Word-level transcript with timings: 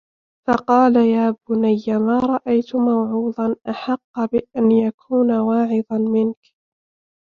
فَقَالَ 0.47 0.95
يَا 0.95 1.35
بُنَيَّ 1.49 1.83
مَا 2.07 2.19
رَأَيْتُ 2.19 2.75
مَوْعُوظًا 2.75 3.55
أَحَقَّ 3.69 4.19
بِأَنْ 4.33 4.71
يَكُونَ 4.71 5.31
وَاعِظًا 5.37 5.97
مِنْك 5.97 6.53